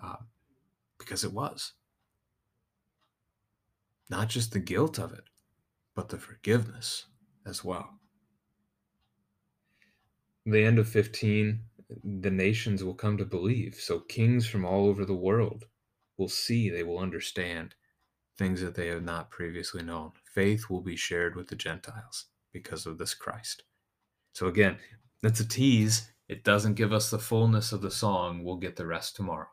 uh, 0.02 0.16
because 0.98 1.26
it 1.26 1.34
was. 1.34 1.74
Not 4.10 4.30
just 4.30 4.54
the 4.54 4.60
guilt 4.60 4.98
of 4.98 5.12
it, 5.12 5.26
but 5.94 6.08
the 6.08 6.18
forgiveness 6.18 7.08
as 7.46 7.66
well. 7.66 7.99
The 10.46 10.64
end 10.64 10.80
of 10.80 10.88
15 10.88 11.62
the 12.04 12.32
nations 12.32 12.84
will 12.84 12.94
come 12.94 13.18
to 13.18 13.26
believe. 13.26 13.76
So 13.76 14.00
kings 14.00 14.48
from 14.48 14.66
all 14.66 14.88
over 14.88 15.06
the 15.06 15.16
world 15.16 15.66
will 16.18 16.30
see, 16.30 16.70
they 16.70 16.84
will 16.84 17.00
understand 17.00 17.76
things 18.38 18.62
that 18.62 18.76
they 18.76 18.88
have 18.88 19.04
not 19.04 19.32
previously 19.32 19.84
known. 19.84 20.12
Faith 20.34 20.70
will 20.70 20.82
be 20.82 20.96
shared 20.96 21.36
with 21.36 21.48
the 21.48 21.56
Gentiles 21.56 22.26
because 22.54 22.86
of 22.86 22.98
this 22.98 23.14
Christ. 23.14 23.64
So 24.34 24.48
again, 24.48 24.78
that's 25.22 25.40
a 25.40 25.48
tease. 25.48 26.12
It 26.28 26.44
doesn't 26.44 26.76
give 26.76 26.94
us 26.94 27.10
the 27.10 27.20
fullness 27.20 27.72
of 27.72 27.82
the 27.82 27.92
song. 27.92 28.44
We'll 28.44 28.58
get 28.58 28.76
the 28.76 28.86
rest 28.86 29.16
tomorrow. 29.16 29.48